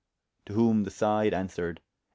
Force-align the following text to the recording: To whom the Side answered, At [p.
To 0.47 0.53
whom 0.53 0.81
the 0.81 0.89
Side 0.89 1.31
answered, 1.31 1.75
At 1.77 1.81
[p. 1.83 1.83